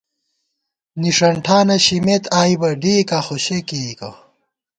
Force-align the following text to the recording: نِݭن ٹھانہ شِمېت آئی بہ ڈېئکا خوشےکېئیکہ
نِݭن 1.01 1.35
ٹھانہ 1.45 1.75
شِمېت 1.85 2.23
آئی 2.39 2.55
بہ 2.59 2.69
ڈېئکا 2.81 3.19
خوشےکېئیکہ 3.25 4.09